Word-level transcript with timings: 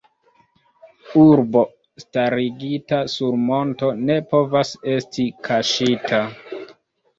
Urbo 1.23 1.61
starigita 2.05 3.03
sur 3.17 3.37
monto 3.45 3.93
ne 4.09 4.19
povas 4.35 4.75
esti 4.97 5.29
kaŝita. 5.51 6.25